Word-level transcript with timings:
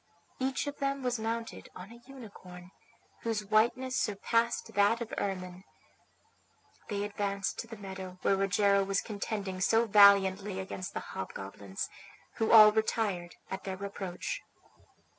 Each 0.39 0.65
of 0.65 0.79
them 0.79 1.03
was 1.03 1.19
mounted 1.19 1.69
on 1.75 1.91
a 1.91 2.01
unicorn, 2.09 2.71
whose 3.21 3.45
whiteness 3.45 3.95
surpassed 4.01 4.73
that 4.73 4.99
of 4.99 5.13
ermine. 5.19 5.63
They 6.89 7.03
advanced 7.03 7.59
to 7.59 7.67
the 7.67 7.77
meadow 7.77 8.17
where 8.23 8.35
Rogero 8.35 8.83
was 8.83 8.99
contending 8.99 9.61
so 9.61 9.85
valiantly 9.85 10.59
against 10.59 10.95
the 10.95 11.01
hobgoblins, 11.13 11.87
who 12.37 12.51
all 12.51 12.71
retired 12.71 13.35
at 13.51 13.63
their 13.63 13.85
approach. 13.85 14.41